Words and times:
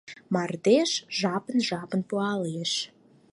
Мардеж 0.33 0.91
жапын-жапын 1.19 2.01
пуалеш. 2.09 2.73